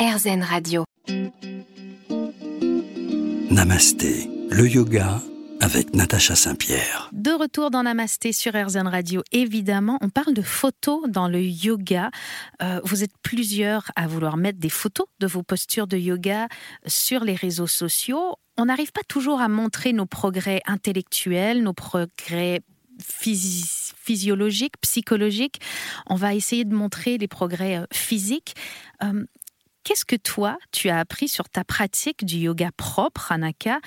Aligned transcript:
RZN 0.00 0.42
Radio. 0.42 0.84
Namasté, 3.50 4.30
le 4.48 4.66
yoga 4.66 5.20
avec 5.60 5.94
Natacha 5.94 6.34
Saint-Pierre. 6.34 7.10
De 7.12 7.32
retour 7.32 7.70
dans 7.70 7.82
Namasté 7.82 8.32
sur 8.32 8.54
RZN 8.54 8.88
Radio, 8.88 9.22
évidemment, 9.30 9.98
on 10.00 10.08
parle 10.08 10.32
de 10.32 10.40
photos 10.40 11.02
dans 11.10 11.28
le 11.28 11.42
yoga. 11.42 12.10
Euh, 12.62 12.80
vous 12.82 13.04
êtes 13.04 13.12
plusieurs 13.22 13.90
à 13.94 14.06
vouloir 14.06 14.38
mettre 14.38 14.58
des 14.58 14.70
photos 14.70 15.06
de 15.18 15.26
vos 15.26 15.42
postures 15.42 15.86
de 15.86 15.98
yoga 15.98 16.48
sur 16.86 17.22
les 17.22 17.34
réseaux 17.34 17.66
sociaux. 17.66 18.36
On 18.56 18.64
n'arrive 18.64 18.92
pas 18.92 19.04
toujours 19.06 19.42
à 19.42 19.48
montrer 19.48 19.92
nos 19.92 20.06
progrès 20.06 20.62
intellectuels, 20.64 21.62
nos 21.62 21.74
progrès 21.74 22.62
physiologiques, 23.02 24.80
psychologiques. 24.80 25.60
On 26.06 26.14
va 26.14 26.34
essayer 26.34 26.64
de 26.64 26.74
montrer 26.74 27.18
les 27.18 27.28
progrès 27.28 27.76
euh, 27.76 27.84
physiques. 27.92 28.54
Euh, 29.02 29.24
qu'est-ce 29.90 30.04
que 30.04 30.14
toi, 30.14 30.56
tu 30.70 30.88
as 30.88 31.00
appris 31.00 31.26
sur 31.26 31.48
ta 31.48 31.64
pratique 31.64 32.24
du 32.24 32.36
yoga 32.36 32.70
propre, 32.76 33.32
Anaka, 33.32 33.80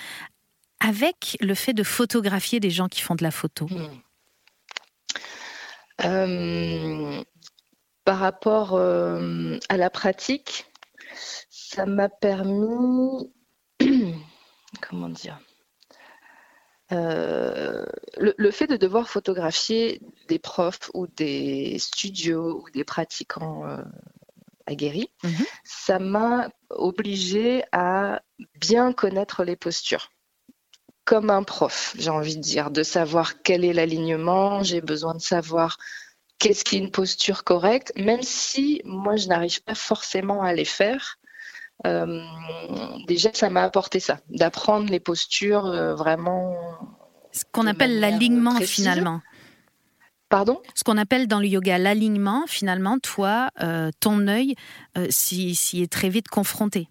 avec 0.82 1.38
le 1.40 1.56
fait 1.56 1.72
de 1.72 1.82
photographier 1.84 2.60
des 2.60 2.72
gens 2.72 2.90
qui 2.90 3.00
font 3.00 3.16
de 3.16 3.24
la 3.24 3.32
photo? 3.32 3.68
Hmm. 3.68 4.02
euh, 6.04 7.24
Par 8.04 8.20
rapport 8.20 8.74
euh, 8.74 9.58
à 9.70 9.78
la 9.78 9.90
pratique, 9.90 10.66
ça 11.50 11.86
m'a 11.86 12.10
permis, 12.10 13.32
comment 14.82 15.08
dire, 15.08 15.40
euh, 16.92 17.86
le, 18.18 18.52
fait 18.52 18.68
de 18.68 18.76
devoir 18.76 19.08
photographier 19.08 20.02
des 20.28 20.38
profs 20.38 20.92
ou 20.94 21.08
des 21.08 21.80
studios 21.80 22.62
ou 22.62 22.70
des 22.72 22.84
pratiquants 22.84 23.80
aguerris, 24.66 25.10
mhm. 25.24 25.46
ça 25.64 26.00
m'a 26.00 26.50
obligé 26.70 27.64
à 27.72 28.22
bien 28.60 28.94
connaître 28.94 29.44
les 29.44 29.56
postures 29.56 30.10
comme 31.06 31.30
un 31.30 31.44
prof, 31.44 31.96
j'ai 31.98 32.10
envie 32.10 32.38
de 32.38 32.42
dire, 32.42 32.72
de 32.72 32.84
savoir 32.84 33.42
quel 33.42 33.66
est 33.66 33.74
l'alignement, 33.74 34.64
j'ai 34.64 34.82
besoin 34.82 35.14
de 35.14 35.22
savoir 35.22 35.78
qu'est-ce 36.40 36.64
qui 36.64 36.76
est 36.76 36.80
une 36.80 36.92
posture 36.92 37.44
correcte, 37.44 37.92
même 37.98 38.22
si 38.22 38.82
moi 38.86 39.16
je 39.16 39.28
n'arrive 39.28 39.62
pas 39.64 39.76
forcément 39.76 40.42
à 40.42 40.54
les 40.54 40.66
faire. 40.66 41.18
Euh, 41.86 42.22
déjà, 43.08 43.32
ça 43.34 43.50
m'a 43.50 43.64
apporté 43.64 44.00
ça, 44.00 44.20
d'apprendre 44.30 44.90
les 44.90 45.00
postures 45.00 45.66
euh, 45.66 45.96
vraiment. 45.96 46.56
Ce 47.32 47.44
qu'on 47.52 47.68
appelle 47.68 48.00
l'alignement 48.00 48.60
finalement. 48.62 49.22
Pardon? 50.34 50.60
Ce 50.74 50.84
qu'on 50.84 50.98
appelle 50.98 51.28
dans 51.28 51.40
le 51.40 51.46
yoga 51.46 51.78
l'alignement, 51.78 52.46
finalement, 52.48 52.98
toi, 52.98 53.50
euh, 53.62 53.92
ton 54.00 54.28
œil 54.28 54.56
s'y 55.12 55.84
est 55.84 55.92
très 55.92 56.10
vite 56.10 56.28
confronté. 56.28 56.88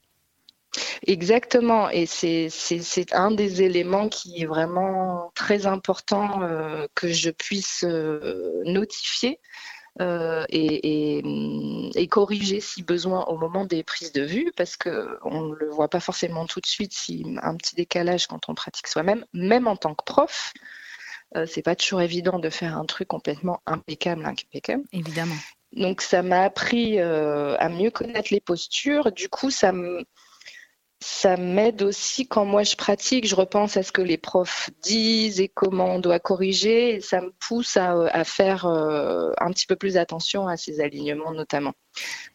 Exactement, 1.07 1.91
et 1.91 2.07
c'est 2.07 3.13
un 3.13 3.31
des 3.31 3.63
éléments 3.63 4.09
qui 4.09 4.43
est 4.43 4.47
vraiment 4.47 5.33
très 5.35 5.67
important 5.67 6.43
euh, 6.43 6.87
que 6.95 7.09
je 7.09 7.31
puisse 7.31 7.85
euh, 7.85 8.63
notifier 8.65 9.41
euh, 10.01 10.45
et, 10.49 11.19
et, 11.95 12.09
corriger 12.09 12.61
si 12.61 12.83
besoin 12.83 13.25
au 13.25 13.37
moment 13.37 13.67
des 13.67 13.83
prises 13.83 14.13
de 14.13 14.23
vue, 14.23 14.51
parce 14.57 14.77
qu'on 14.77 15.41
ne 15.43 15.55
le 15.57 15.69
voit 15.69 15.89
pas 15.89 16.01
forcément 16.01 16.47
tout 16.47 16.61
de 16.61 16.67
suite 16.67 16.95
si 16.95 17.25
un 17.43 17.57
petit 17.57 17.75
décalage 17.75 18.27
quand 18.27 18.49
on 18.49 18.55
pratique 18.55 18.87
soi-même, 18.87 19.27
même 19.35 19.67
en 19.67 19.77
tant 19.77 19.95
que 19.95 20.05
prof. 20.05 20.55
c'est 21.47 21.63
pas 21.63 21.77
toujours 21.77 22.03
évident 22.03 22.39
de 22.39 22.51
faire 22.51 22.77
un 22.77 22.85
truc 22.85 23.09
complètement 23.09 23.61
impeccable, 23.67 24.25
impeccable. 24.25 24.85
Évidemment. 24.93 25.35
Donc 25.73 26.03
ça 26.03 26.23
m'a 26.23 26.43
appris 26.43 26.99
à 27.01 27.69
mieux 27.69 27.91
connaître 27.91 28.29
les 28.33 28.41
postures. 28.41 29.13
Du 29.13 29.29
coup, 29.29 29.51
ça 29.51 29.73
me 29.73 30.05
ça 31.03 31.37
m'aide 31.37 31.83
aussi 31.83 32.27
quand 32.27 32.45
moi 32.45 32.63
je 32.63 32.77
pratique, 32.77 33.27
je 33.27 33.35
repense 33.35 33.77
à 33.77 33.83
ce 33.83 33.93
que 33.93 34.03
les 34.03 34.19
profs 34.19 34.71
disent 34.83 35.41
et 35.41 35.49
comment 35.49 35.97
on 35.97 35.99
doit 35.99 36.21
corriger. 36.21 36.95
Et 36.95 37.01
ça 37.01 37.21
me 37.21 37.33
pousse 37.41 37.77
à, 37.77 38.25
faire 38.25 38.67
euh, 38.67 39.33
un 39.39 39.51
petit 39.51 39.67
peu 39.67 39.77
plus 39.77 39.97
attention 39.97 40.47
à 40.47 40.57
ces 40.57 40.81
alignements 40.81 41.33
notamment. 41.33 41.73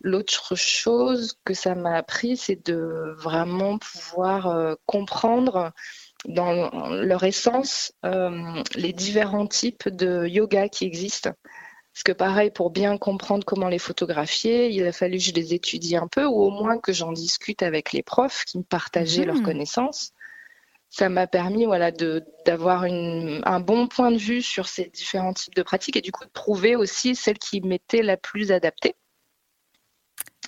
L'autre 0.02 0.56
chose 0.56 1.38
que 1.46 1.54
ça 1.54 1.76
m'a 1.76 1.96
appris, 1.96 2.36
c'est 2.38 2.66
de 2.66 3.16
vraiment 3.18 3.78
pouvoir 3.78 4.48
euh, 4.48 4.76
comprendre 4.86 5.72
dans 6.28 6.90
leur 6.90 7.24
essence 7.24 7.94
euh, 8.06 8.62
les 8.76 8.94
différents 8.94 9.48
types 9.48 9.90
de 9.90 10.28
yoga 10.28 10.70
qui 10.70 10.86
existent. 10.86 11.32
Parce 11.94 12.04
que 12.04 12.12
pareil, 12.12 12.52
pour 12.52 12.70
bien 12.70 12.98
comprendre 12.98 13.44
comment 13.44 13.70
les 13.70 13.80
photographier, 13.80 14.70
il 14.70 14.86
a 14.86 14.92
fallu 14.92 15.18
que 15.18 15.24
je 15.24 15.32
les 15.32 15.56
étudie 15.56 15.96
un 15.96 16.08
peu, 16.08 16.26
ou 16.26 16.44
au 16.44 16.52
moins 16.52 16.78
que 16.78 16.94
j'en 16.94 17.12
discute 17.12 17.64
avec 17.64 17.92
les 17.92 18.04
profs 18.04 18.46
qui 18.46 18.60
me 18.60 18.64
partageaient 18.64 19.26
leurs 19.26 19.38
mmh. 19.38 19.44
connaissances. 19.44 20.12
Ça 20.90 21.10
m'a 21.10 21.28
permis 21.28 21.66
voilà, 21.66 21.92
d'avoir 22.46 22.84
un 22.84 23.60
bon 23.60 23.88
point 23.88 24.12
de 24.12 24.18
vue 24.18 24.42
sur 24.42 24.68
ces 24.68 24.86
différents 24.86 25.34
types 25.34 25.56
de 25.56 25.64
pratiques 25.64 25.98
et 25.98 26.02
du 26.02 26.12
coup 26.12 26.24
de 26.24 26.32
trouver 26.32 26.76
aussi 26.76 27.16
celle 27.16 27.40
qui 27.40 27.62
m'était 27.62 28.04
la 28.04 28.16
plus 28.16 28.52
adaptée. 28.52 28.96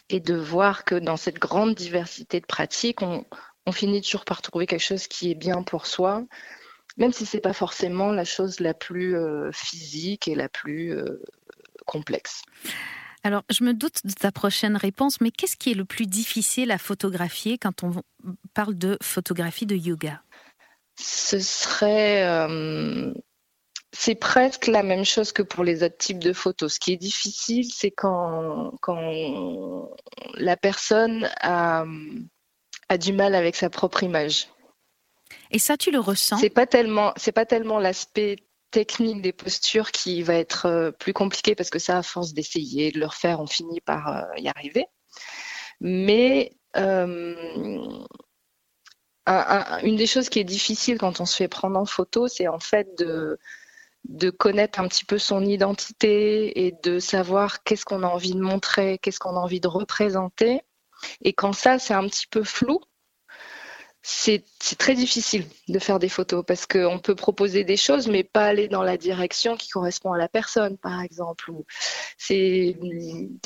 Et 0.09 0.19
de 0.19 0.35
voir 0.35 0.85
que 0.85 0.95
dans 0.95 1.17
cette 1.17 1.39
grande 1.39 1.75
diversité 1.75 2.39
de 2.39 2.45
pratiques, 2.45 3.01
on, 3.01 3.25
on 3.69 3.71
finit 3.71 4.01
toujours 4.01 4.25
par 4.25 4.41
trouver 4.41 4.65
quelque 4.65 4.81
chose 4.81 5.07
qui 5.07 5.29
est 5.29 5.35
bien 5.35 5.61
pour 5.61 5.85
soi, 5.85 6.23
même 6.97 7.13
si 7.13 7.27
ce 7.27 7.37
n'est 7.37 7.41
pas 7.41 7.53
forcément 7.53 8.11
la 8.11 8.25
chose 8.25 8.59
la 8.59 8.73
plus 8.73 9.15
euh, 9.15 9.51
physique 9.51 10.27
et 10.27 10.33
la 10.33 10.49
plus 10.49 10.91
euh, 10.91 11.21
complexe. 11.85 12.41
Alors, 13.23 13.43
je 13.51 13.63
me 13.63 13.75
doute 13.75 14.05
de 14.05 14.13
ta 14.13 14.31
prochaine 14.31 14.75
réponse, 14.75 15.21
mais 15.21 15.29
qu'est-ce 15.29 15.55
qui 15.55 15.69
est 15.69 15.75
le 15.75 15.85
plus 15.85 16.07
difficile 16.07 16.71
à 16.71 16.79
photographier 16.79 17.59
quand 17.59 17.83
on 17.83 17.91
parle 18.55 18.75
de 18.75 18.97
photographie 19.03 19.67
de 19.67 19.75
yoga? 19.75 20.23
Ce 20.99 21.39
serait... 21.39 22.23
Euh, 22.25 23.13
c'est 23.91 24.15
presque 24.15 24.65
la 24.65 24.81
même 24.81 25.05
chose 25.05 25.31
que 25.31 25.43
pour 25.43 25.63
les 25.63 25.83
autres 25.83 25.97
types 25.97 26.19
de 26.19 26.33
photos. 26.33 26.73
Ce 26.73 26.79
qui 26.79 26.93
est 26.93 26.97
difficile, 26.97 27.71
c'est 27.71 27.91
quand, 27.91 28.73
quand 28.81 29.89
la 30.35 30.57
personne 30.57 31.29
a, 31.41 31.85
a 32.89 32.97
du 32.97 33.13
mal 33.13 33.35
avec 33.35 33.55
sa 33.55 33.69
propre 33.69 34.03
image. 34.03 34.47
Et 35.51 35.59
ça, 35.59 35.77
tu 35.77 35.91
le 35.91 35.99
ressens? 35.99 36.37
C'est 36.37 36.49
pas 36.49 36.67
tellement, 36.67 37.13
c'est 37.15 37.31
pas 37.31 37.45
tellement 37.45 37.79
l'aspect 37.79 38.37
technique 38.71 39.21
des 39.21 39.33
postures 39.33 39.91
qui 39.91 40.21
va 40.21 40.35
être 40.35 40.67
euh, 40.67 40.91
plus 40.91 41.13
compliqué 41.13 41.55
parce 41.55 41.69
que 41.69 41.79
ça, 41.79 41.97
à 41.97 42.03
force 42.03 42.33
d'essayer 42.33 42.91
de 42.91 42.99
le 42.99 43.07
refaire, 43.07 43.39
on 43.39 43.47
finit 43.47 43.81
par 43.81 44.07
euh, 44.09 44.21
y 44.37 44.47
arriver. 44.47 44.85
Mais 45.81 46.55
euh, 46.75 47.35
une 49.83 49.95
des 49.95 50.07
choses 50.07 50.29
qui 50.29 50.39
est 50.39 50.43
difficile 50.43 50.97
quand 50.97 51.19
on 51.19 51.25
se 51.25 51.35
fait 51.35 51.47
prendre 51.47 51.79
en 51.79 51.85
photo, 51.85 52.27
c'est 52.27 52.47
en 52.47 52.59
fait 52.59 52.97
de, 52.97 53.39
de 54.05 54.29
connaître 54.29 54.79
un 54.79 54.87
petit 54.87 55.05
peu 55.05 55.17
son 55.17 55.43
identité 55.43 56.65
et 56.65 56.73
de 56.83 56.99
savoir 56.99 57.63
qu'est-ce 57.63 57.85
qu'on 57.85 58.03
a 58.03 58.07
envie 58.07 58.33
de 58.33 58.41
montrer, 58.41 58.97
qu'est-ce 58.99 59.19
qu'on 59.19 59.35
a 59.35 59.39
envie 59.39 59.59
de 59.59 59.67
représenter. 59.67 60.61
Et 61.21 61.33
quand 61.33 61.53
ça, 61.53 61.79
c'est 61.79 61.93
un 61.93 62.07
petit 62.07 62.27
peu 62.27 62.43
flou, 62.43 62.79
c'est 64.01 64.43
très 64.77 64.95
difficile 64.95 65.45
de 65.67 65.77
faire 65.77 65.99
des 65.99 66.07
photos 66.07 66.43
parce 66.47 66.65
qu'on 66.65 66.99
peut 66.99 67.15
proposer 67.15 67.65
des 67.65 67.75
choses 67.75 68.07
mais 68.07 68.23
pas 68.23 68.45
aller 68.45 68.69
dans 68.69 68.81
la 68.81 68.97
direction 68.97 69.57
qui 69.57 69.69
correspond 69.69 70.13
à 70.13 70.17
la 70.17 70.29
personne, 70.29 70.77
par 70.77 71.01
exemple. 71.01 71.51
C'est, 72.17 72.77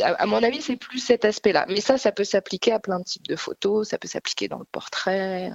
à 0.02 0.26
mon 0.26 0.44
avis, 0.44 0.62
c'est 0.62 0.76
plus 0.76 1.00
cet 1.00 1.26
aspect-là. 1.26 1.66
Mais 1.70 1.82
ça, 1.82 1.98
ça 1.98 2.12
peut 2.12 2.24
s'appliquer 2.24 2.72
à 2.72 2.80
plein 2.80 3.00
de 3.00 3.04
types 3.04 3.28
de 3.28 3.36
photos, 3.36 3.90
ça 3.90 3.98
peut 3.98 4.08
s'appliquer 4.08 4.48
dans 4.48 4.60
le 4.60 4.66
portrait. 4.66 5.52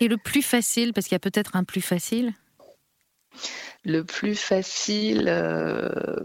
Et 0.00 0.08
le 0.08 0.16
plus 0.16 0.42
facile, 0.42 0.92
parce 0.92 1.06
qu'il 1.06 1.14
y 1.14 1.16
a 1.16 1.20
peut-être 1.20 1.56
un 1.56 1.64
plus 1.64 1.82
facile? 1.82 2.34
Le 3.84 4.04
plus 4.04 4.36
facile. 4.36 5.26
Euh, 5.28 6.24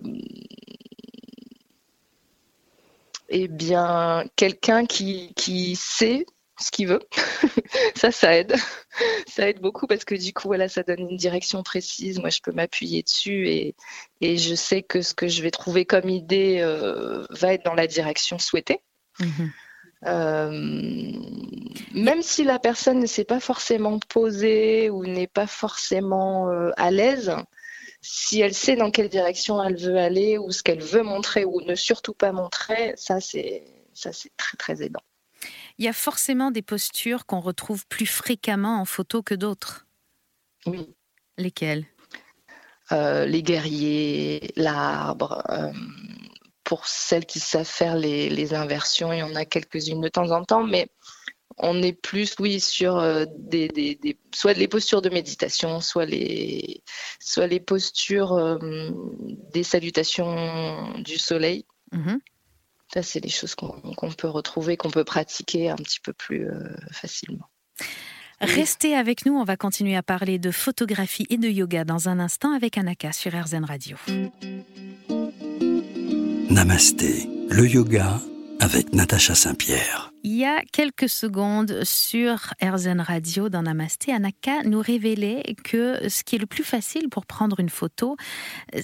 eh 3.29 3.47
bien, 3.47 4.25
quelqu'un 4.35 4.85
qui, 4.85 5.33
qui 5.35 5.75
sait 5.75 6.25
ce 6.59 6.71
qu'il 6.71 6.87
veut. 6.87 7.01
ça, 7.95 8.11
ça 8.11 8.35
aide. 8.35 8.55
ça 9.27 9.49
aide 9.49 9.61
beaucoup 9.61 9.87
parce 9.87 10.05
que 10.05 10.15
du 10.15 10.33
coup, 10.33 10.47
voilà, 10.47 10.67
ça 10.67 10.83
donne 10.83 11.09
une 11.09 11.17
direction 11.17 11.63
précise. 11.63 12.19
Moi, 12.19 12.29
je 12.29 12.39
peux 12.41 12.51
m'appuyer 12.51 13.01
dessus 13.03 13.47
et, 13.47 13.75
et, 14.21 14.37
je 14.37 14.55
sais 14.55 14.81
que 14.81 15.01
ce 15.01 15.13
que 15.13 15.27
je 15.27 15.41
vais 15.41 15.51
trouver 15.51 15.85
comme 15.85 16.09
idée 16.09 16.59
euh, 16.61 17.25
va 17.29 17.53
être 17.53 17.65
dans 17.65 17.75
la 17.75 17.87
direction 17.87 18.39
souhaitée. 18.39 18.81
Mhm. 19.19 19.51
Euh, 20.05 21.11
même 21.93 22.21
si 22.21 22.43
la 22.43 22.57
personne 22.57 22.99
ne 22.99 23.05
s'est 23.05 23.25
pas 23.25 23.41
forcément 23.41 23.99
posée 24.07 24.89
ou 24.89 25.05
n'est 25.05 25.27
pas 25.27 25.47
forcément 25.47 26.49
euh, 26.49 26.71
à 26.77 26.89
l'aise, 26.89 27.35
si 28.01 28.39
elle 28.41 28.53
sait 28.53 28.75
dans 28.75 28.91
quelle 28.91 29.09
direction 29.09 29.61
elle 29.63 29.77
veut 29.77 29.97
aller 29.97 30.37
ou 30.37 30.51
ce 30.51 30.63
qu'elle 30.63 30.81
veut 30.81 31.03
montrer 31.03 31.45
ou 31.45 31.61
ne 31.61 31.75
surtout 31.75 32.13
pas 32.13 32.31
montrer, 32.31 32.93
ça 32.95 33.19
c'est 33.19 33.63
ça 33.93 34.13
c'est 34.13 34.31
très 34.37 34.57
très 34.57 34.81
aidant. 34.83 35.01
Il 35.77 35.85
y 35.85 35.87
a 35.87 35.93
forcément 35.93 36.51
des 36.51 36.61
postures 36.61 37.25
qu'on 37.25 37.39
retrouve 37.39 37.85
plus 37.87 38.05
fréquemment 38.05 38.81
en 38.81 38.85
photo 38.85 39.23
que 39.23 39.35
d'autres. 39.35 39.87
Oui. 40.65 40.93
Lesquelles? 41.37 41.85
Euh, 42.91 43.25
Les 43.25 43.43
guerriers, 43.43 44.51
l'arbre. 44.57 45.41
Euh, 45.49 45.71
pour 46.65 46.85
celles 46.87 47.25
qui 47.25 47.39
savent 47.39 47.65
faire 47.65 47.95
les, 47.95 48.29
les 48.29 48.53
inversions, 48.53 49.13
il 49.13 49.19
y 49.19 49.23
en 49.23 49.35
a 49.35 49.45
quelques-unes 49.45 50.01
de 50.01 50.09
temps 50.09 50.31
en 50.31 50.43
temps, 50.43 50.63
mais 50.63 50.89
on 51.59 51.81
est 51.81 51.93
plus, 51.93 52.35
oui, 52.39 52.59
sur 52.59 52.97
euh, 52.97 53.25
des, 53.37 53.67
des, 53.67 54.17
soit 54.33 54.53
les 54.53 54.67
postures 54.67 55.01
de 55.01 55.09
méditation, 55.09 55.81
soit 55.81 56.05
les, 56.05 56.81
soit 57.19 57.47
les 57.47 57.59
postures 57.59 58.33
euh, 58.33 58.57
des 59.53 59.63
salutations 59.63 60.93
du 60.99 61.17
soleil. 61.17 61.65
Mhm. 61.91 62.19
Ça, 62.93 63.03
c'est 63.03 63.19
des 63.19 63.29
choses 63.29 63.53
qu'on 63.53 64.11
peut 64.17 64.27
retrouver, 64.27 64.77
qu'on 64.77 64.89
peut 64.89 65.03
pratiquer 65.03 65.69
un 65.69 65.75
petit 65.75 65.99
peu 65.99 66.13
plus 66.13 66.47
euh, 66.47 66.75
facilement. 66.91 67.45
Restez 68.41 68.95
avec 68.95 69.25
nous, 69.25 69.33
on 69.33 69.43
va 69.43 69.57
continuer 69.57 69.97
à 69.97 70.01
parler 70.01 70.39
de 70.39 70.49
photographie 70.49 71.27
et 71.29 71.37
de 71.37 71.49
yoga 71.49 71.83
dans 71.83 72.07
un 72.07 72.19
instant 72.19 72.53
avec 72.53 72.77
Anaka 72.77 73.11
sur 73.11 73.33
RZN 73.33 73.65
Radio. 73.65 73.97
Namasté, 76.49 77.29
le 77.49 77.67
yoga 77.67 78.21
avec 78.59 78.93
Natacha 78.93 79.35
Saint-Pierre. 79.35 80.11
Il 80.23 80.35
y 80.35 80.45
a 80.45 80.61
quelques 80.73 81.07
secondes 81.07 81.83
sur 81.83 82.53
RZN 82.61 82.99
Radio 82.99 83.47
dans 83.47 83.61
Namasté, 83.61 84.11
Anaka 84.11 84.63
nous 84.63 84.81
révélait 84.81 85.55
que 85.63 86.09
ce 86.09 86.23
qui 86.23 86.35
est 86.35 86.39
le 86.39 86.45
plus 86.45 86.63
facile 86.63 87.09
pour 87.09 87.25
prendre 87.25 87.59
une 87.59 87.69
photo, 87.69 88.17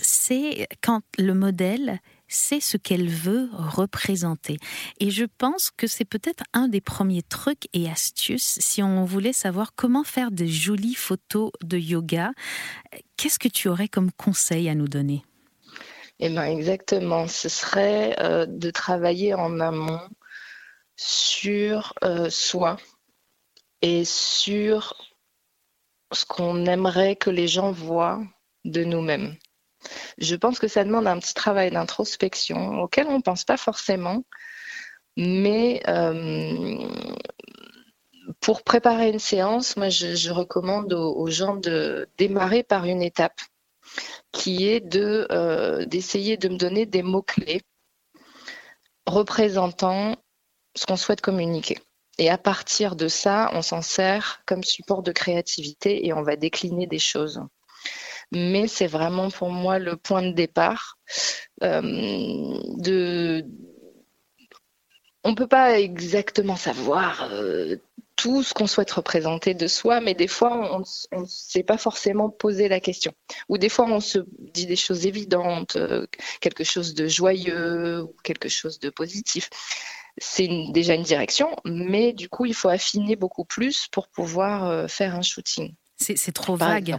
c'est 0.01 0.67
quand 0.81 1.01
le 1.17 1.33
modèle 1.33 1.99
sait 2.27 2.59
ce 2.59 2.77
qu'elle 2.77 3.09
veut 3.09 3.49
représenter. 3.53 4.57
Et 4.99 5.11
je 5.11 5.25
pense 5.37 5.71
que 5.75 5.87
c'est 5.87 6.05
peut-être 6.05 6.43
un 6.53 6.67
des 6.67 6.81
premiers 6.81 7.21
trucs 7.21 7.67
et 7.73 7.89
astuces 7.89 8.57
si 8.61 8.81
on 8.81 9.03
voulait 9.03 9.33
savoir 9.33 9.73
comment 9.75 10.03
faire 10.03 10.31
de 10.31 10.45
jolies 10.45 10.95
photos 10.95 11.51
de 11.63 11.77
yoga. 11.77 12.31
Qu'est-ce 13.17 13.39
que 13.39 13.49
tu 13.49 13.67
aurais 13.67 13.89
comme 13.89 14.11
conseil 14.11 14.69
à 14.69 14.75
nous 14.75 14.87
donner? 14.87 15.23
Eh 16.19 16.29
bien, 16.29 16.45
exactement. 16.45 17.27
Ce 17.27 17.49
serait 17.49 18.15
euh, 18.19 18.45
de 18.45 18.69
travailler 18.71 19.33
en 19.33 19.59
amont 19.59 20.01
sur 20.95 21.93
euh, 22.03 22.29
soi 22.29 22.77
et 23.81 24.05
sur 24.05 24.95
ce 26.13 26.25
qu'on 26.25 26.65
aimerait 26.65 27.15
que 27.15 27.29
les 27.29 27.47
gens 27.47 27.71
voient 27.71 28.21
de 28.63 28.83
nous-mêmes. 28.83 29.35
Je 30.17 30.35
pense 30.35 30.59
que 30.59 30.67
ça 30.67 30.83
demande 30.83 31.07
un 31.07 31.19
petit 31.19 31.33
travail 31.33 31.71
d'introspection 31.71 32.81
auquel 32.81 33.07
on 33.07 33.17
ne 33.17 33.21
pense 33.21 33.43
pas 33.43 33.57
forcément, 33.57 34.23
mais 35.17 35.83
euh, 35.87 36.87
pour 38.39 38.63
préparer 38.63 39.09
une 39.09 39.19
séance, 39.19 39.77
moi 39.77 39.89
je, 39.89 40.31
recommande 40.31 40.93
aux 40.93 41.27
gens 41.27 41.55
de 41.55 42.07
démarrer 42.17 42.63
par 42.63 42.85
une 42.85 43.01
étape 43.03 43.39
qui 44.31 44.67
est 44.67 44.81
de 44.81 45.27
euh, 45.31 45.85
d'essayer 45.85 46.37
de 46.37 46.49
me 46.49 46.57
donner 46.57 46.85
des 46.85 47.03
mots 47.03 47.21
clés 47.21 47.61
représentant 49.05 50.15
ce 50.75 50.85
qu'on 50.85 50.97
souhaite 50.97 51.21
communiquer. 51.21 51.79
Et 52.17 52.29
à 52.29 52.37
partir 52.37 52.95
de 52.95 53.07
ça, 53.07 53.49
on 53.53 53.61
s'en 53.61 53.81
sert 53.81 54.41
comme 54.45 54.63
support 54.63 55.03
de 55.03 55.11
créativité 55.11 56.05
et 56.05 56.13
on 56.13 56.23
va 56.23 56.35
décliner 56.35 56.87
des 56.87 56.99
choses. 56.99 57.41
Mais 58.31 58.67
c'est 58.67 58.87
vraiment 58.87 59.29
pour 59.29 59.49
moi 59.49 59.79
le 59.79 59.97
point 59.97 60.23
de 60.23 60.31
départ. 60.31 60.97
Euh. 61.63 61.81
On 65.23 65.31
ne 65.31 65.35
peut 65.35 65.47
pas 65.47 65.79
exactement 65.79 66.55
savoir 66.55 67.27
euh, 67.31 67.77
tout 68.15 68.43
ce 68.43 68.53
qu'on 68.53 68.67
souhaite 68.67 68.91
représenter 68.91 69.53
de 69.53 69.67
soi, 69.67 69.99
mais 69.99 70.13
des 70.13 70.27
fois, 70.27 70.73
on 70.73 70.79
ne 71.19 71.25
s'est 71.25 71.63
pas 71.63 71.77
forcément 71.77 72.29
posé 72.29 72.67
la 72.69 72.79
question. 72.79 73.13
Ou 73.49 73.57
des 73.57 73.69
fois, 73.69 73.85
on 73.85 73.99
se 73.99 74.19
dit 74.39 74.65
des 74.65 74.75
choses 74.75 75.05
évidentes, 75.05 75.75
euh, 75.75 76.05
quelque 76.39 76.63
chose 76.63 76.93
de 76.93 77.07
joyeux 77.07 78.03
ou 78.03 78.15
quelque 78.23 78.49
chose 78.49 78.79
de 78.79 78.89
positif. 78.89 79.49
C'est 80.17 80.49
déjà 80.71 80.93
une 80.93 81.03
direction, 81.03 81.55
mais 81.65 82.13
du 82.13 82.29
coup, 82.29 82.45
il 82.45 82.53
faut 82.53 82.69
affiner 82.69 83.17
beaucoup 83.17 83.43
plus 83.43 83.87
pour 83.91 84.07
pouvoir 84.07 84.65
euh, 84.65 84.87
faire 84.87 85.15
un 85.15 85.21
shooting. 85.21 85.73
C'est 85.97 86.33
trop 86.33 86.55
vague. 86.55 86.95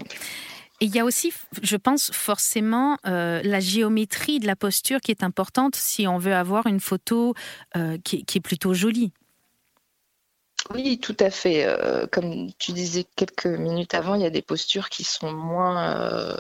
Et 0.81 0.87
il 0.87 0.95
y 0.95 0.99
a 0.99 1.05
aussi, 1.07 1.33
je 1.63 1.77
pense, 1.77 2.11
forcément 2.13 2.99
euh, 3.07 3.41
la 3.43 3.61
géométrie 3.61 4.39
de 4.39 4.47
la 4.47 4.57
posture 4.57 5.01
qui 5.01 5.11
est 5.11 5.23
importante 5.23 5.77
si 5.77 6.07
on 6.07 6.19
veut 6.19 6.35
avoir 6.35 6.67
une 6.67 6.81
photo 6.81 7.35
qui, 8.05 8.25
est 8.35 8.41
plutôt 8.41 8.75
jolie. 8.75 9.13
Oui, 10.75 10.99
tout 10.99 11.17
à 11.21 11.31
fait. 11.31 11.65
Euh, 11.67 12.07
comme 12.07 12.53
tu 12.59 12.73
disais 12.73 13.05
quelques 13.17 13.47
minutes 13.47 13.95
avant, 13.95 14.15
il 14.15 14.23
y 14.23 14.27
a 14.27 14.31
des 14.31 14.43
postures 14.43 14.89
qui 14.89 15.05
sont 15.05 15.33
moins 15.33 16.01
euh, 16.01 16.37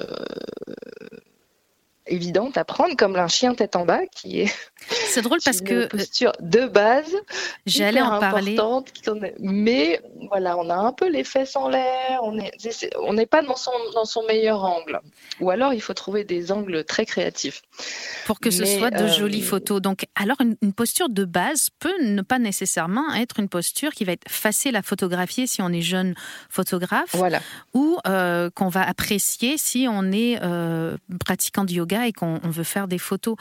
évidente 2.06 2.56
à 2.56 2.64
prendre, 2.64 2.97
comme 2.97 3.17
un 3.17 3.29
chien 3.29 3.55
tête 3.55 3.76
en 3.76 3.85
bas, 3.85 4.06
qui 4.06 4.41
est. 4.43 4.55
C'est 4.88 5.23
drôle 5.23 5.38
parce 5.44 5.61
que. 5.61 5.75
Euh, 5.75 5.88
posture 5.88 6.32
de 6.41 6.67
base. 6.67 7.14
J'allais 7.67 8.00
en 8.00 8.20
parler. 8.20 8.56
Mais 9.41 10.00
voilà, 10.29 10.56
on 10.58 10.69
a 10.70 10.75
un 10.75 10.93
peu 10.93 11.08
les 11.08 11.25
fesses 11.25 11.56
en 11.56 11.69
l'air, 11.69 12.20
on 12.23 12.32
n'est 12.32 12.53
on 13.03 13.14
n'est 13.14 13.26
pas 13.26 13.43
dans 13.43 13.56
son, 13.56 13.73
dans 13.94 14.05
son 14.05 14.25
meilleur 14.26 14.64
angle. 14.64 15.00
Ou 15.41 15.50
alors, 15.50 15.73
il 15.73 15.81
faut 15.81 15.94
trouver 15.94 16.25
des 16.25 16.53
angles 16.53 16.85
très 16.85 17.06
créatifs. 17.06 17.62
Pour 18.26 18.41
que 18.41 18.50
ce 18.50 18.64
soit 18.64 18.91
de 18.91 19.06
jolies 19.06 19.43
euh, 19.43 19.47
photos. 19.47 19.81
Donc, 19.81 20.06
alors, 20.14 20.37
une, 20.41 20.73
posture 20.73 21.08
de 21.08 21.25
base 21.25 21.70
peut 21.79 21.94
ne 22.03 22.23
pas 22.23 22.38
nécessairement 22.38 23.14
être 23.14 23.41
une 23.41 23.49
posture 23.49 23.93
qui 23.93 24.05
va 24.05 24.12
être 24.12 24.29
facile 24.29 24.76
à 24.76 24.82
photographier 24.82 25.47
si 25.47 25.62
on 25.62 25.70
est 25.70 25.82
jeune 25.82 26.14
photographe. 26.50 27.11
Voilà. 27.14 27.41
Ou 27.75 27.99
euh, 28.06 28.50
qu'on 28.50 28.69
va 28.69 28.87
apprécier 28.87 29.56
si 29.58 29.87
on 29.88 30.12
est 30.12 30.38
pratiquant 31.25 31.64
de 31.64 31.73
yoga 31.73 31.95
et 32.04 32.12
qu'on 32.12 32.38
veut 32.38 32.64
faire 32.64 32.88
des 32.88 32.98
photos. 32.98 33.37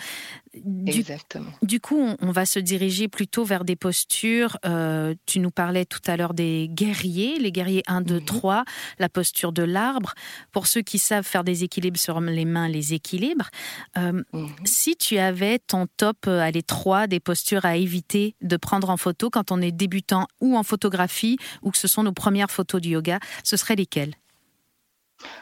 Du, 0.53 0.91
Exactement. 0.91 1.51
Du 1.61 1.79
coup, 1.79 2.15
on, 2.21 2.31
va 2.31 2.45
se 2.45 2.59
diriger 2.59 3.07
plutôt 3.07 3.43
vers 3.43 3.65
des 3.65 3.75
postures. 3.75 4.57
Euh, 4.65 5.13
tu 5.25 5.39
nous 5.39 5.51
parlais 5.51 5.85
tout 5.85 5.99
à 6.07 6.15
l'heure 6.15 6.33
des 6.33 6.67
guerriers, 6.69 7.39
les 7.39 7.51
guerriers 7.51 7.83
1, 7.87 8.01
2, 8.01 8.21
3, 8.21 8.63
la 8.99 9.09
posture 9.09 9.51
de 9.51 9.63
l'arbre. 9.63 10.13
Pour 10.51 10.67
ceux 10.67 10.81
qui 10.81 10.97
savent 10.97 11.25
faire 11.25 11.43
des 11.43 11.63
équilibres 11.63 11.99
sur 11.99 12.21
les 12.21 12.45
mains, 12.45 12.69
les 12.69 12.93
équilibres. 12.93 13.49
Euh, 13.97 14.23
mhm. 14.33 14.49
Si 14.63 14.95
tu 14.95 15.17
avais 15.17 15.59
ton 15.59 15.87
top, 15.97 16.27
euh, 16.27 16.39
allez, 16.39 16.63
3 16.63 17.07
des 17.07 17.19
postures 17.19 17.65
à 17.65 17.75
éviter 17.75 18.35
de 18.41 18.57
prendre 18.57 18.89
en 18.89 18.97
photo 18.97 19.29
quand 19.29 19.51
on 19.51 19.61
est 19.61 19.71
débutant 19.71 20.27
ou 20.39 20.57
en 20.57 20.63
photographie 20.63 21.37
ou 21.61 21.71
que 21.71 21.77
ce 21.77 21.87
sont 21.87 22.03
nos 22.03 22.13
premières 22.13 22.51
photos 22.51 22.81
du 22.81 22.89
yoga, 22.89 23.19
ce 23.43 23.57
seraient 23.57 23.75
lesquelles? 23.75 24.15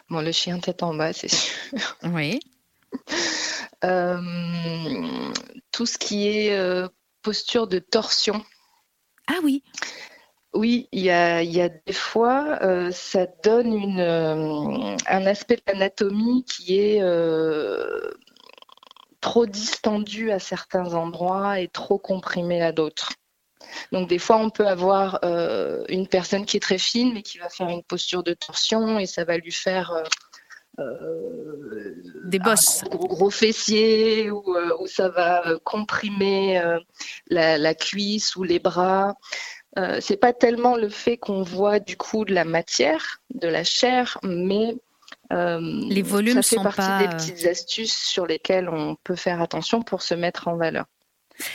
Bon, 0.10 0.22
le 0.22 0.32
chien 0.32 0.60
tête 0.60 0.84
en 0.84 0.94
bas, 0.94 1.14
c'est 1.14 1.30
sûr. 1.30 1.54
Oui. 2.04 2.40
Euh, 3.84 4.22
tout 5.72 5.86
ce 5.86 5.98
qui 5.98 6.30
est 6.30 6.54
euh, 6.54 6.88
posture 7.22 7.68
de 7.68 7.80
torsion. 7.80 8.42
Ah 9.28 9.40
oui. 9.44 9.64
Oui, 10.54 10.88
il 10.92 11.02
y 11.02 11.10
a, 11.10 11.44
des 11.70 11.94
fois, 11.94 12.60
euh, 12.62 12.92
ça 12.92 13.26
donne 13.44 13.74
une, 13.74 14.00
un 14.00 15.26
aspect 15.26 15.56
de 15.56 15.64
l'anatomie 15.68 16.46
qui 16.46 16.80
est 16.80 17.02
trop 19.20 19.46
distendu 19.48 20.32
à 20.32 20.40
certains 20.40 20.94
endroits 20.94 21.60
et 21.60 21.68
trop 21.68 21.98
comprimé 21.98 22.62
à 22.62 22.72
d'autres. 22.72 23.12
Donc 23.92 24.08
des 24.08 24.20
fois, 24.20 24.38
on 24.38 24.52
peut 24.52 24.68
avoir 24.68 25.20
une 25.90 26.08
personne 26.08 26.46
qui 26.46 26.58
est 26.58 26.62
très 26.62 26.78
fine, 26.78 27.14
mais 27.14 27.24
qui 27.24 27.40
va 27.40 27.50
faire 27.50 27.70
une 27.70 27.84
posture 27.84 28.24
de 28.24 28.34
torsion 28.34 29.00
et 29.00 29.08
ça 29.08 29.26
va 29.26 29.38
lui 29.38 29.52
faire 29.52 30.04
euh, 30.80 31.96
des 32.26 32.40
bosses. 32.40 32.84
Gros, 32.90 33.08
gros 33.08 33.30
fessiers 33.30 34.32
où, 34.32 34.44
euh, 34.56 34.72
où, 34.80 34.88
ça 34.88 35.10
va 35.10 35.48
euh, 35.48 35.60
comprimer 35.64 36.62
la, 37.28 37.76
cuisse 37.76 38.36
ou 38.36 38.44
les 38.44 38.60
bras. 38.60 39.16
Euh, 39.78 40.00
c'est 40.02 40.18
pas 40.18 40.34
tellement 40.34 40.76
le 40.76 40.90
fait 40.90 41.18
qu'on 41.18 41.42
voit 41.42 41.80
du 41.80 41.98
coup 41.98 42.26
de 42.26 42.34
la 42.34 42.46
matière, 42.46 43.22
de 43.34 43.48
la 43.48 43.64
chair, 43.64 44.20
mais 44.24 44.76
les 45.32 46.04
volumes 46.04 46.36
ça 46.36 46.44
fait 46.44 46.56
sont 46.58 46.64
partie 46.64 46.82
pas... 46.82 47.00
des 47.00 47.08
petites 47.08 47.48
astuces 47.48 47.98
sur 47.98 48.28
lesquelles 48.28 48.70
on 48.70 48.96
peut 49.04 49.16
faire 49.16 49.42
attention 49.42 49.82
pour 49.82 50.04
se 50.04 50.14
mettre 50.14 50.48
en 50.48 50.58
valeur. 50.58 50.86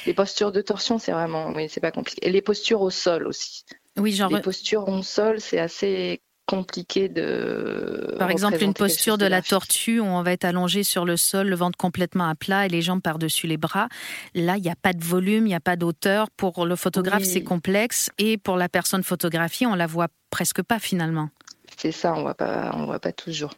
Les 0.06 0.14
postures 0.14 0.50
de 0.50 0.60
torsion, 0.60 0.98
c'est 0.98 1.12
vraiment, 1.12 1.52
oui, 1.54 1.68
c'est 1.68 1.80
pas 1.80 1.92
compliqué. 1.92 2.26
Et 2.26 2.32
les 2.32 2.42
postures 2.42 2.82
au 2.82 2.90
sol 2.90 3.28
aussi. 3.28 3.64
Oui, 3.96 4.12
genre. 4.12 4.30
Les 4.32 4.40
postures 4.40 4.88
au 4.88 5.02
sol, 5.02 5.40
c'est 5.40 5.60
assez 5.60 6.20
compliqué 6.48 7.08
de. 7.08 8.16
Par 8.18 8.30
exemple, 8.30 8.62
une 8.62 8.72
posture 8.74 9.18
de 9.18 9.26
la 9.26 9.42
tortue 9.42 10.00
où 10.00 10.04
on 10.04 10.22
va 10.22 10.32
être 10.32 10.44
allongé 10.44 10.82
sur 10.82 11.04
le 11.04 11.16
sol, 11.16 11.46
le 11.46 11.54
ventre 11.54 11.76
complètement 11.76 12.28
à 12.28 12.34
plat 12.34 12.64
et 12.66 12.68
les 12.68 12.80
jambes 12.80 13.02
par-dessus 13.02 13.46
les 13.46 13.58
bras. 13.58 13.88
Là, 14.34 14.56
il 14.56 14.62
n'y 14.62 14.70
a 14.70 14.76
pas 14.76 14.94
de 14.94 15.04
volume, 15.04 15.46
il 15.46 15.50
n'y 15.50 15.54
a 15.54 15.60
pas 15.60 15.76
d'auteur. 15.76 16.30
Pour 16.30 16.64
le 16.64 16.74
photographe, 16.74 17.24
c'est 17.24 17.44
complexe 17.44 18.10
et 18.18 18.38
pour 18.38 18.56
la 18.56 18.68
personne 18.68 19.04
photographiée, 19.04 19.66
on 19.66 19.74
la 19.74 19.86
voit 19.86 20.08
presque 20.30 20.62
pas 20.62 20.78
finalement. 20.78 21.28
C'est 21.76 21.92
ça, 21.92 22.14
on 22.14 22.24
on 22.24 22.86
voit 22.86 22.98
pas 22.98 23.12
toujours. 23.12 23.52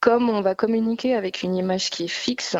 Comme 0.00 0.28
on 0.28 0.42
va 0.42 0.54
communiquer 0.54 1.14
avec 1.14 1.42
une 1.42 1.56
image 1.56 1.88
qui 1.88 2.04
est 2.04 2.08
fixe, 2.08 2.56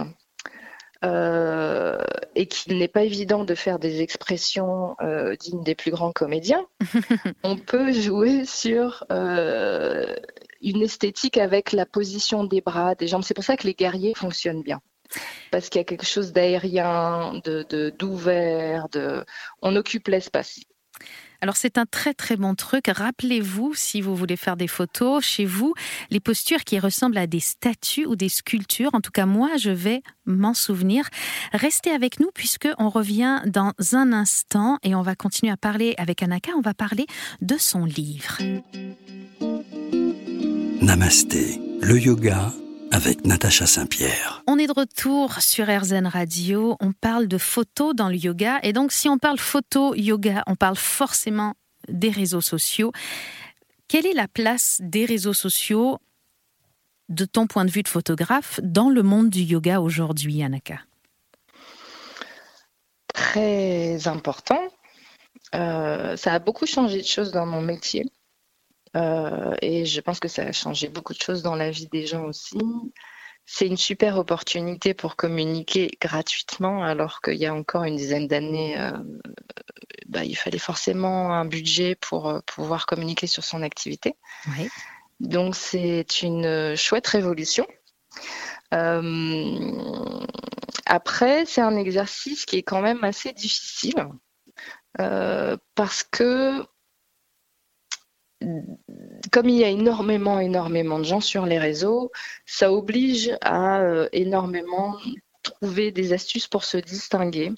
euh, 1.05 1.99
et 2.35 2.47
qu'il 2.47 2.79
n'est 2.79 2.89
pas 2.89 3.03
évident 3.03 3.45
de 3.45 3.55
faire 3.55 3.79
des 3.79 4.01
expressions 4.01 4.97
euh, 5.03 5.37
dignes 5.37 5.63
des 5.63 5.75
plus 5.75 5.91
grands 5.91 6.13
comédiens, 6.13 6.67
on 7.43 7.57
peut 7.57 7.93
jouer 7.93 8.45
sur 8.45 9.05
euh, 9.13 10.15
une 10.63 10.83
esthétique 10.83 11.37
avec 11.37 11.73
la 11.73 11.85
position 11.85 12.45
des 12.45 12.61
bras, 12.61 12.95
des 12.95 13.07
jambes. 13.07 13.23
C'est 13.23 13.35
pour 13.35 13.45
ça 13.45 13.57
que 13.57 13.67
les 13.67 13.75
guerriers 13.75 14.15
fonctionnent 14.15 14.63
bien. 14.63 14.81
parce 15.51 15.69
qu'il 15.69 15.79
y 15.79 15.83
a 15.83 15.85
quelque 15.85 16.07
chose 16.07 16.33
d'aérien, 16.33 17.41
de 17.45 17.91
d'ouvert, 17.91 18.89
de, 18.89 19.25
on 19.61 19.77
occupe 19.77 20.09
l'espace. 20.09 20.61
Alors 21.45 21.59
c'est 21.59 21.77
un 21.77 21.85
très 21.85 22.15
très 22.15 22.39
bon 22.39 22.55
truc. 22.55 22.87
Rappelez-vous, 22.89 23.75
si 23.75 24.01
vous 24.01 24.17
voulez 24.17 24.35
faire 24.35 24.57
des 24.57 24.67
photos 24.67 25.23
chez 25.23 25.45
vous, 25.45 25.75
les 26.09 26.19
postures 26.19 26.65
qui 26.65 26.79
ressemblent 26.79 27.19
à 27.19 27.27
des 27.27 27.39
statues 27.39 28.07
ou 28.07 28.17
des 28.17 28.31
sculptures. 28.31 28.89
En 28.95 29.03
tout 29.03 29.11
cas, 29.11 29.27
moi, 29.27 29.51
je 29.59 29.69
vais 29.69 30.01
m'en 30.25 30.55
souvenir. 30.55 31.07
Restez 31.53 31.91
avec 31.91 32.19
nous 32.19 32.31
puisque 32.33 32.71
on 32.79 32.89
revient 32.89 33.43
dans 33.45 33.75
un 33.93 34.15
instant 34.15 34.79
et 34.83 34.95
on 34.95 35.03
va 35.03 35.17
continuer 35.17 35.53
à 35.53 35.59
parler 35.59 35.95
avec 35.99 36.23
Anaka. 36.23 36.53
On 36.57 36.63
va 36.63 36.73
parler 36.73 37.05
de 37.43 37.59
son 37.59 37.85
livre. 37.85 38.39
Namasté, 40.81 41.61
le 41.83 42.01
yoga 42.01 42.55
avec 42.95 43.25
Natacha 43.25 43.67
Saint-Pierre. 43.67 44.45
On 44.47 44.57
est 44.57 44.69
de 44.69 44.73
retour 44.73 45.41
sur 45.41 45.67
RZN 45.67 46.07
Radio. 46.07 46.77
On 46.79 46.93
parle 46.93 47.27
de 47.27 47.39
photos 47.39 47.93
dans 47.93 48.09
le 48.09 48.15
yoga. 48.15 48.61
Et 48.63 48.73
donc, 48.73 48.93
si 48.93 49.09
on 49.09 49.19
parle 49.19 49.39
photo, 49.39 49.97
yoga, 49.97 50.45
on 50.47 50.55
parle 50.55 50.77
forcément 50.77 51.55
des 51.89 52.11
réseaux 52.11 52.41
sociaux. 52.41 52.93
Quelle 53.89 54.07
est 54.07 54.15
la 54.15 54.29
place 54.29 54.79
des 54.81 55.07
réseaux 55.07 55.33
sociaux, 55.33 55.99
de 57.09 57.25
ton 57.25 57.49
point 57.49 57.65
de 57.65 57.71
vue 57.71 57.83
de 57.83 57.89
photographe, 57.89 58.61
dans 58.63 58.91
le 58.91 59.03
monde 59.03 59.29
du 59.29 59.41
yoga 59.41 59.81
aujourd'hui, 59.81 60.45
Anaka? 60.45 60.79
Très 63.13 64.07
important. 64.07 64.63
Euh, 65.57 66.17
ça 66.17 66.33
a 66.33 66.39
beaucoup 66.39 66.67
changé 66.67 67.01
de 67.01 67.07
choses 67.07 67.33
dans 67.33 67.45
mon 67.45 67.61
métier. 67.61 68.07
Euh, 68.97 69.55
et 69.61 69.85
je 69.85 70.01
pense 70.01 70.21
que 70.21 70.29
ça 70.29 70.43
a 70.43 70.53
changé 70.53 70.89
beaucoup 70.89 71.15
de 71.15 71.21
choses 71.21 71.43
dans 71.43 71.57
la 71.57 71.71
vie 71.71 71.89
des 71.89 72.07
gens 72.07 72.25
aussi. 72.25 72.59
C'est 73.47 73.67
une 73.67 73.77
super 73.77 74.17
opportunité 74.19 74.95
pour 74.95 75.17
communiquer 75.17 75.91
gratuitement, 76.01 76.83
alors 76.83 77.21
qu'il 77.21 77.35
y 77.35 77.45
a 77.47 77.55
encore 77.55 77.85
une 77.85 77.97
dizaine 77.97 78.27
d'années, 78.27 78.81
euh, 78.81 78.93
bah, 80.07 80.25
il 80.25 80.35
fallait 80.37 80.59
forcément 80.59 81.35
un 81.35 81.45
budget 81.45 81.95
pour 81.95 82.29
euh, 82.29 82.41
pouvoir 82.47 82.87
communiquer 82.87 83.27
sur 83.27 83.45
son 83.45 83.63
activité. 83.63 84.15
Donc 85.21 85.55
c'est 85.57 86.23
une 86.23 86.75
chouette 86.77 87.07
révolution. 87.07 87.67
après, 90.87 91.45
c'est 91.47 91.61
un 91.61 91.77
exercice 91.77 92.47
qui 92.47 92.57
est 92.57 92.63
quand 92.63 92.81
même 92.81 93.05
assez 93.05 93.33
difficile 93.33 94.09
parce 95.75 96.03
que 96.03 96.65
comme 99.33 99.49
il 99.49 99.57
y 99.57 99.65
a 99.65 99.69
énormément, 99.69 100.39
énormément 100.39 100.99
de 100.99 101.05
gens 101.05 101.21
sur 101.21 101.47
les 101.47 101.59
réseaux, 101.59 102.11
ça 102.47 102.73
oblige 102.73 103.37
à 103.41 103.81
euh, 103.81 104.09
énormément 104.13 104.97
trouver 105.43 105.91
des 105.91 106.13
astuces 106.13 106.47
pour 106.47 106.65
se 106.65 106.77
distinguer, 106.77 107.53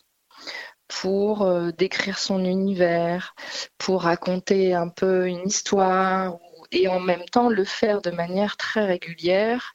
pour 0.88 1.42
euh, 1.42 1.70
décrire 1.72 2.18
son 2.18 2.44
univers, 2.44 3.34
pour 3.78 4.02
raconter 4.02 4.74
un 4.74 4.88
peu 4.88 5.28
une 5.28 5.46
histoire 5.46 6.38
et 6.72 6.88
en 6.88 7.00
même 7.00 7.24
temps 7.26 7.48
le 7.48 7.64
faire 7.64 8.02
de 8.02 8.10
manière 8.10 8.56
très 8.56 8.84
régulière 8.84 9.72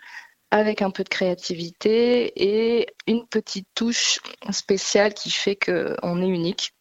avec 0.51 0.81
un 0.81 0.91
peu 0.91 1.03
de 1.03 1.09
créativité 1.09 2.33
et 2.35 2.87
une 3.07 3.25
petite 3.25 3.67
touche 3.73 4.19
spéciale 4.51 5.13
qui 5.13 5.31
fait 5.31 5.55
qu'on 5.55 6.21
est 6.21 6.27
unique. 6.27 6.73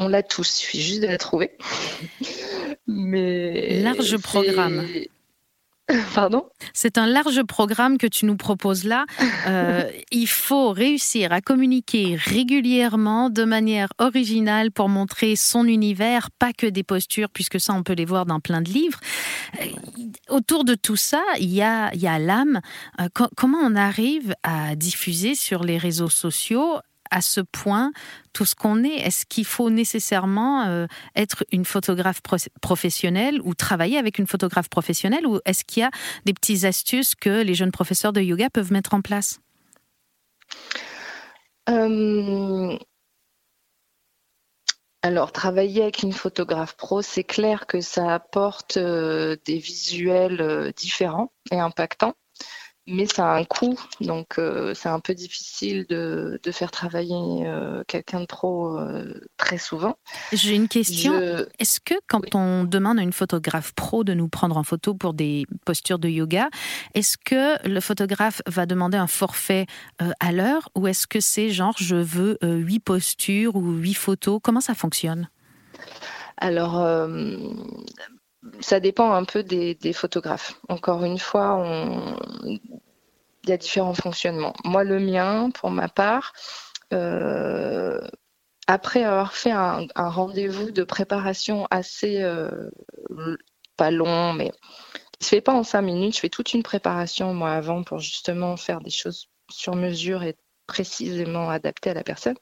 On 0.00 0.08
l'a 0.08 0.24
tous, 0.24 0.48
il 0.48 0.60
suffit 0.62 0.82
juste 0.82 1.02
de 1.02 1.06
la 1.06 1.18
trouver. 1.18 1.56
Mais 2.86 3.80
large 3.80 4.16
programme. 4.18 4.84
Pardon? 6.14 6.46
C'est 6.72 6.96
un 6.96 7.06
large 7.06 7.42
programme 7.42 7.98
que 7.98 8.06
tu 8.06 8.24
nous 8.24 8.36
proposes 8.36 8.84
là. 8.84 9.04
Euh, 9.46 9.90
il 10.10 10.26
faut 10.26 10.70
réussir 10.70 11.32
à 11.32 11.42
communiquer 11.42 12.16
régulièrement 12.16 13.28
de 13.28 13.44
manière 13.44 13.88
originale 13.98 14.70
pour 14.70 14.88
montrer 14.88 15.36
son 15.36 15.66
univers, 15.66 16.30
pas 16.38 16.52
que 16.52 16.66
des 16.66 16.82
postures, 16.82 17.28
puisque 17.28 17.60
ça, 17.60 17.74
on 17.74 17.82
peut 17.82 17.92
les 17.92 18.06
voir 18.06 18.24
dans 18.24 18.40
plein 18.40 18.62
de 18.62 18.70
livres. 18.70 19.00
Euh, 19.60 19.66
autour 20.30 20.64
de 20.64 20.74
tout 20.74 20.96
ça, 20.96 21.22
il 21.38 21.52
y 21.52 21.62
a, 21.62 21.92
il 21.94 22.00
y 22.00 22.08
a 22.08 22.18
l'âme. 22.18 22.60
Euh, 23.00 23.08
comment 23.36 23.58
on 23.58 23.76
arrive 23.76 24.34
à 24.42 24.76
diffuser 24.76 25.34
sur 25.34 25.64
les 25.64 25.76
réseaux 25.76 26.08
sociaux 26.08 26.78
à 27.10 27.20
ce 27.20 27.40
point 27.40 27.92
tout 28.32 28.44
ce 28.44 28.54
qu'on 28.54 28.84
est. 28.84 28.96
Est-ce 28.96 29.26
qu'il 29.26 29.44
faut 29.44 29.70
nécessairement 29.70 30.64
euh, 30.66 30.86
être 31.16 31.44
une 31.52 31.64
photographe 31.64 32.20
professionnelle 32.60 33.40
ou 33.44 33.54
travailler 33.54 33.98
avec 33.98 34.18
une 34.18 34.26
photographe 34.26 34.68
professionnelle 34.68 35.26
ou 35.26 35.40
est-ce 35.44 35.64
qu'il 35.64 35.82
y 35.82 35.84
a 35.84 35.90
des 36.24 36.34
petites 36.34 36.64
astuces 36.64 37.14
que 37.14 37.42
les 37.42 37.54
jeunes 37.54 37.72
professeurs 37.72 38.12
de 38.12 38.20
yoga 38.20 38.50
peuvent 38.50 38.72
mettre 38.72 38.94
en 38.94 39.00
place? 39.00 39.40
Euh, 41.68 42.76
Alors, 45.02 45.32
travailler 45.32 45.82
avec 45.82 46.02
une 46.02 46.12
photographe 46.12 46.76
pro, 46.76 47.02
c'est 47.02 47.24
clair 47.24 47.66
que 47.66 47.80
ça 47.80 48.12
apporte 48.12 48.76
euh, 48.76 49.36
des 49.44 49.58
visuels 49.58 50.72
différents 50.76 51.32
et 51.50 51.60
impactants 51.60 52.14
mais 52.86 53.06
ça 53.06 53.32
a 53.32 53.38
un 53.38 53.44
coût, 53.44 53.80
donc 54.00 54.38
euh, 54.38 54.74
c'est 54.74 54.90
un 54.90 55.00
peu 55.00 55.14
difficile 55.14 55.86
de, 55.88 56.38
de 56.42 56.50
faire 56.50 56.70
travailler 56.70 57.46
euh, 57.46 57.82
quelqu'un 57.86 58.20
de 58.20 58.26
pro 58.26 58.78
euh, 58.78 59.20
très 59.38 59.56
souvent. 59.56 59.96
J'ai 60.32 60.54
une 60.54 60.68
question. 60.68 61.14
Est-ce 61.58 61.80
que 61.80 61.94
quand 62.08 62.34
on 62.34 62.64
demande 62.64 62.98
à 62.98 63.02
une 63.02 63.12
photographe 63.12 63.72
pro 63.72 64.04
de 64.04 64.12
nous 64.12 64.28
prendre 64.28 64.56
en 64.56 64.64
photo 64.64 64.94
pour 64.94 65.14
des 65.14 65.46
postures 65.64 65.98
de 65.98 66.08
yoga, 66.08 66.48
est-ce 66.94 67.16
que 67.16 67.66
le 67.66 67.80
photographe 67.80 68.42
va 68.46 68.66
demander 68.66 68.98
un 68.98 69.06
forfait 69.06 69.66
à 70.20 70.32
l'heure 70.32 70.68
ou 70.74 70.86
est-ce 70.86 71.06
que 71.06 71.20
c'est 71.20 71.50
genre 71.50 71.74
je 71.78 71.96
veux 71.96 72.38
huit 72.42 72.80
postures 72.80 73.56
ou 73.56 73.72
huit 73.72 73.94
photos? 73.94 74.40
Comment 74.42 74.60
ça 74.60 74.74
fonctionne? 74.74 75.28
Alors, 76.36 76.84
ça 78.60 78.80
dépend 78.80 79.12
un 79.12 79.24
peu 79.24 79.42
des, 79.42 79.92
photographes. 79.92 80.60
Encore 80.68 81.04
une 81.04 81.18
fois, 81.18 81.64
il 82.44 82.60
y 83.46 83.52
a 83.52 83.56
différents 83.56 83.94
fonctionnements. 83.94 84.54
Moi, 84.64 84.84
le 84.84 85.00
mien, 85.00 85.50
pour 85.50 85.70
ma 85.70 85.88
part, 85.88 86.32
euh, 86.92 88.00
après 88.66 89.04
avoir 89.04 89.34
fait 89.34 89.50
un, 89.50 89.86
rendez-vous 89.94 90.70
de 90.70 90.84
préparation 90.84 91.66
assez, 91.70 92.22
euh, 92.22 92.70
pas 93.76 93.90
long, 93.90 94.32
mais 94.32 94.52
il 95.20 95.24
se 95.24 95.30
fait 95.30 95.40
pas 95.40 95.52
en 95.52 95.64
cinq 95.64 95.82
minutes. 95.82 96.14
Je 96.14 96.20
fais 96.20 96.28
toute 96.28 96.54
une 96.54 96.62
préparation 96.62 97.34
moi 97.34 97.52
avant 97.52 97.82
pour 97.82 97.98
justement 97.98 98.56
faire 98.56 98.80
des 98.80 98.90
choses 98.90 99.28
sur 99.50 99.74
mesure 99.74 100.22
et 100.22 100.36
précisément 100.66 101.50
adaptées 101.50 101.90
à 101.90 101.94
la 101.94 102.04
personne. 102.04 102.36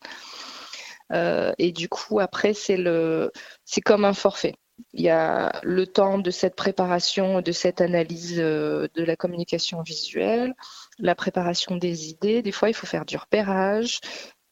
Euh, 1.12 1.52
et 1.58 1.72
du 1.72 1.88
coup, 1.88 2.20
après, 2.20 2.54
c'est 2.54 2.76
le, 2.76 3.32
c'est 3.64 3.80
comme 3.80 4.04
un 4.04 4.14
forfait 4.14 4.54
il 4.92 5.02
y 5.02 5.08
a 5.08 5.60
le 5.62 5.86
temps 5.86 6.18
de 6.18 6.30
cette 6.30 6.56
préparation, 6.56 7.40
de 7.40 7.52
cette 7.52 7.80
analyse 7.80 8.38
euh, 8.38 8.88
de 8.94 9.04
la 9.04 9.16
communication 9.16 9.82
visuelle, 9.82 10.54
la 10.98 11.14
préparation 11.14 11.76
des 11.76 12.08
idées. 12.08 12.42
Des 12.42 12.52
fois, 12.52 12.68
il 12.68 12.74
faut 12.74 12.86
faire 12.86 13.04
du 13.04 13.16
repérage, 13.16 14.00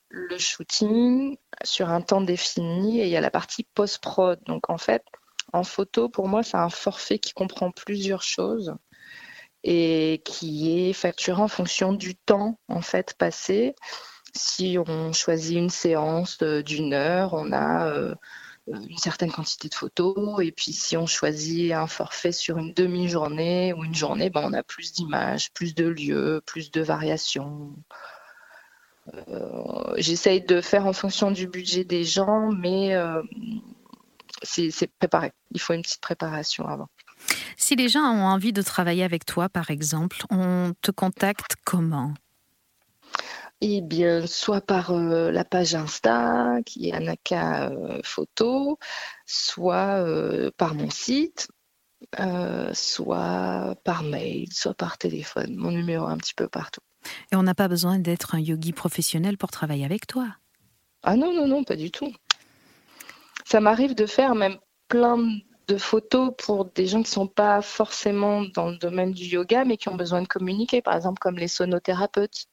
le 0.08 0.38
shooting 0.38 1.36
sur 1.62 1.90
un 1.90 2.00
temps 2.00 2.20
défini 2.20 3.00
et 3.00 3.04
il 3.04 3.10
y 3.10 3.16
a 3.16 3.20
la 3.20 3.30
partie 3.30 3.64
post-prod. 3.74 4.40
Donc, 4.46 4.70
en 4.70 4.78
fait, 4.78 5.04
en 5.52 5.64
photo, 5.64 6.08
pour 6.08 6.28
moi, 6.28 6.42
c'est 6.42 6.56
un 6.56 6.70
forfait 6.70 7.18
qui 7.18 7.32
comprend 7.32 7.70
plusieurs 7.70 8.22
choses 8.22 8.74
et 9.62 10.22
qui 10.24 10.88
est 10.88 10.92
facturé 10.92 11.42
en 11.42 11.48
fonction 11.48 11.92
du 11.92 12.16
temps 12.16 12.58
en 12.68 12.80
fait 12.80 13.14
passé. 13.14 13.74
Si 14.34 14.78
on 14.78 15.12
choisit 15.12 15.58
une 15.58 15.70
séance 15.70 16.38
d'une 16.38 16.94
heure, 16.94 17.34
on 17.34 17.52
a 17.52 17.88
euh, 17.88 18.14
une 18.72 18.98
certaine 18.98 19.30
quantité 19.30 19.68
de 19.68 19.74
photos. 19.74 20.42
Et 20.42 20.52
puis 20.52 20.72
si 20.72 20.96
on 20.96 21.06
choisit 21.06 21.72
un 21.72 21.86
forfait 21.86 22.32
sur 22.32 22.58
une 22.58 22.72
demi-journée 22.72 23.72
ou 23.72 23.84
une 23.84 23.94
journée, 23.94 24.30
ben, 24.30 24.42
on 24.44 24.52
a 24.52 24.62
plus 24.62 24.92
d'images, 24.92 25.52
plus 25.52 25.74
de 25.74 25.86
lieux, 25.86 26.42
plus 26.46 26.70
de 26.70 26.80
variations. 26.80 27.74
Euh, 29.28 29.94
j'essaye 29.96 30.40
de 30.42 30.60
faire 30.60 30.86
en 30.86 30.92
fonction 30.92 31.30
du 31.30 31.46
budget 31.46 31.84
des 31.84 32.04
gens, 32.04 32.50
mais 32.52 32.94
euh, 32.94 33.22
c'est 34.42 34.90
préparé. 34.98 35.32
Il 35.52 35.60
faut 35.60 35.72
une 35.72 35.82
petite 35.82 36.00
préparation 36.00 36.66
avant. 36.66 36.88
Si 37.56 37.76
les 37.76 37.88
gens 37.88 38.00
ont 38.00 38.24
envie 38.24 38.52
de 38.52 38.62
travailler 38.62 39.04
avec 39.04 39.26
toi, 39.26 39.48
par 39.48 39.70
exemple, 39.70 40.24
on 40.30 40.72
te 40.80 40.90
contacte 40.90 41.56
comment? 41.64 42.14
Eh 43.60 43.80
bien, 43.82 44.26
soit 44.26 44.60
par 44.60 44.90
euh, 44.90 45.30
la 45.30 45.44
page 45.44 45.74
Insta, 45.74 46.58
qui 46.64 46.88
est 46.88 46.92
Anaka 46.92 47.70
euh, 47.70 48.00
Photo, 48.02 48.78
soit 49.26 50.02
euh, 50.02 50.50
par 50.56 50.74
mon 50.74 50.90
site, 50.90 51.48
soit 52.72 53.76
par 53.84 54.02
mail, 54.02 54.48
soit 54.52 54.74
par 54.74 54.96
téléphone. 54.96 55.54
Mon 55.56 55.70
numéro 55.70 56.06
un 56.06 56.16
petit 56.16 56.34
peu 56.34 56.48
partout. 56.48 56.80
Et 57.32 57.36
on 57.36 57.42
n'a 57.42 57.54
pas 57.54 57.68
besoin 57.68 57.98
d'être 57.98 58.34
un 58.34 58.40
yogi 58.40 58.72
professionnel 58.72 59.36
pour 59.36 59.50
travailler 59.50 59.84
avec 59.84 60.06
toi 60.06 60.28
Ah 61.02 61.16
non, 61.16 61.32
non, 61.34 61.46
non, 61.46 61.64
pas 61.64 61.76
du 61.76 61.90
tout. 61.90 62.12
Ça 63.44 63.60
m'arrive 63.60 63.94
de 63.94 64.06
faire 64.06 64.34
même 64.34 64.56
plein 64.88 65.18
de 65.68 65.76
photos 65.76 66.32
pour 66.38 66.64
des 66.64 66.86
gens 66.86 67.02
qui 67.02 67.10
ne 67.10 67.14
sont 67.14 67.26
pas 67.26 67.62
forcément 67.62 68.42
dans 68.42 68.70
le 68.70 68.76
domaine 68.76 69.12
du 69.12 69.24
yoga, 69.24 69.64
mais 69.64 69.76
qui 69.76 69.88
ont 69.88 69.96
besoin 69.96 70.22
de 70.22 70.26
communiquer, 70.26 70.82
par 70.82 70.96
exemple 70.96 71.18
comme 71.20 71.36
les 71.36 71.48
sonothérapeutes 71.48 72.46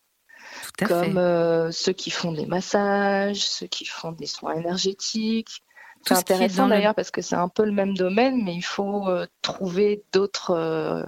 comme 0.85 1.17
euh, 1.17 1.71
ceux 1.71 1.93
qui 1.93 2.11
font 2.11 2.31
des 2.31 2.45
massages, 2.45 3.47
ceux 3.47 3.67
qui 3.67 3.85
font 3.85 4.11
des 4.11 4.25
soins 4.25 4.55
énergétiques. 4.55 5.63
C'est 6.05 6.13
intéressant 6.13 6.67
d'ailleurs 6.67 6.95
parce 6.95 7.11
que 7.11 7.21
c'est 7.21 7.35
un 7.35 7.49
peu 7.49 7.65
le 7.65 7.71
même 7.71 7.95
domaine, 7.95 8.43
mais 8.43 8.55
il 8.55 8.63
faut 8.63 9.07
euh, 9.07 9.25
trouver 9.41 10.03
d'autres 10.13 10.51
euh, 10.51 11.03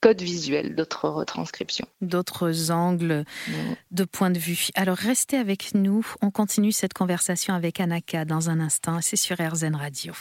codes 0.00 0.22
visuels, 0.22 0.74
d'autres 0.74 1.08
retranscriptions. 1.08 1.86
D'autres 2.00 2.70
angles 2.70 3.24
mm. 3.46 3.52
de 3.90 4.04
point 4.04 4.30
de 4.30 4.38
vue. 4.38 4.68
Alors 4.74 4.96
restez 4.96 5.36
avec 5.36 5.74
nous, 5.74 6.04
on 6.22 6.30
continue 6.30 6.72
cette 6.72 6.94
conversation 6.94 7.54
avec 7.54 7.80
Anaka 7.80 8.24
dans 8.24 8.50
un 8.50 8.60
instant, 8.60 9.00
c'est 9.02 9.16
sur 9.16 9.36
RZN 9.36 9.76
Radio. 9.76 10.14